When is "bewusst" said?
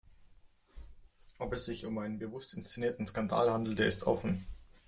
2.17-2.55